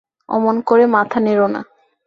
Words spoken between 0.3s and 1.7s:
অমন করে মাথা নেড়ো না।